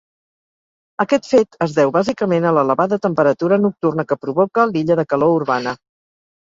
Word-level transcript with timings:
Aquest 1.03 1.29
fet 1.33 1.57
es 1.67 1.75
deu 1.81 1.93
bàsicament 1.99 2.47
a 2.47 2.55
l’elevada 2.59 3.01
temperatura 3.07 3.63
nocturna 3.69 4.09
que 4.13 4.21
provoca 4.27 4.71
l’illa 4.73 5.03
de 5.03 5.09
calor 5.15 5.41
urbana. 5.41 5.79